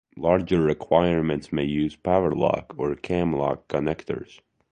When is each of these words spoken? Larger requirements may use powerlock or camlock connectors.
Larger 0.17 0.59
requirements 0.59 1.53
may 1.53 1.63
use 1.65 1.95
powerlock 1.95 2.73
or 2.75 2.95
camlock 2.95 3.65
connectors. 3.69 4.39